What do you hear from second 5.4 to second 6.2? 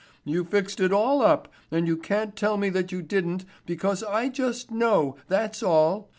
all.